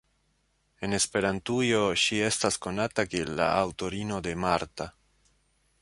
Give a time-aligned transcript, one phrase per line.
[0.87, 4.91] En Esperantujo ŝi estas konata kiel la aŭtorino de "Marta.